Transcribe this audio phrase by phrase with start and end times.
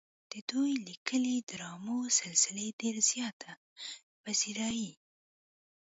[0.31, 3.51] د دوي ليکلې ډرامو سلسلې ډېره زياته
[4.21, 4.91] پذيرائي